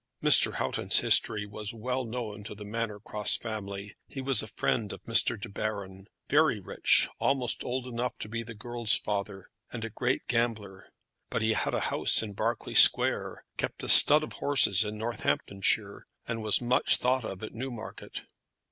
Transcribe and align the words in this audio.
Mr. 0.23 0.53
Houghton's 0.53 0.97
history 1.01 1.45
was 1.45 1.75
well 1.75 2.03
known 2.05 2.43
to 2.45 2.55
the 2.55 2.65
Manor 2.65 2.99
Cross 2.99 3.35
family. 3.35 3.93
He 4.07 4.19
was 4.19 4.41
a 4.41 4.47
friend 4.47 4.91
of 4.91 5.03
Mr. 5.03 5.39
De 5.39 5.47
Baron, 5.47 6.07
very 6.27 6.59
rich, 6.59 7.07
almost 7.19 7.63
old 7.63 7.85
enough 7.85 8.17
to 8.17 8.27
be 8.27 8.41
the 8.41 8.55
girl's 8.55 8.95
father, 8.95 9.51
and 9.71 9.85
a 9.85 9.91
great 9.91 10.25
gambler. 10.27 10.89
But 11.29 11.43
he 11.43 11.53
had 11.53 11.75
a 11.75 11.79
house 11.93 12.23
in 12.23 12.33
Berkeley 12.33 12.73
Square, 12.73 13.45
kept 13.57 13.83
a 13.83 13.89
stud 13.89 14.23
of 14.23 14.33
horses 14.33 14.83
in 14.83 14.97
Northamptonshire, 14.97 16.07
and 16.27 16.41
was 16.41 16.61
much 16.61 16.97
thought 16.97 17.23
of 17.23 17.43
at 17.43 17.53
Newmarket. 17.53 18.21